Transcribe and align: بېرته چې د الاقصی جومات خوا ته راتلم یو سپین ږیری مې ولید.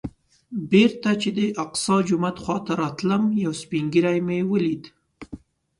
بېرته 0.71 1.09
چې 1.21 1.29
د 1.37 1.39
الاقصی 1.47 1.97
جومات 2.07 2.37
خوا 2.43 2.57
ته 2.65 2.73
راتلم 2.83 3.23
یو 3.45 3.53
سپین 3.61 3.85
ږیری 3.93 4.19
مې 4.27 4.39
ولید. 4.51 4.83